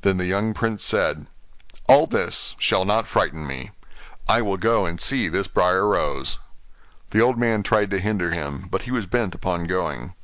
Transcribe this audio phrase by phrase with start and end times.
[0.00, 1.26] Then the young prince said,
[1.88, 3.72] 'All this shall not frighten me;
[4.28, 6.38] I will go and see this Briar Rose.'
[7.10, 10.14] The old man tried to hinder him, but he was bent upon going.